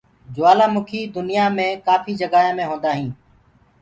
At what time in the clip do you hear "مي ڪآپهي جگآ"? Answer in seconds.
1.55-2.39